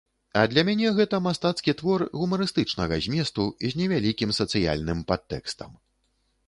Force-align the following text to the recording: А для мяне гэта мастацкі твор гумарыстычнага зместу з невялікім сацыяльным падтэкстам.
А 0.39 0.43
для 0.53 0.61
мяне 0.69 0.93
гэта 0.99 1.19
мастацкі 1.25 1.75
твор 1.81 2.05
гумарыстычнага 2.21 3.01
зместу 3.07 3.47
з 3.67 3.71
невялікім 3.83 4.35
сацыяльным 4.41 5.07
падтэкстам. 5.13 5.71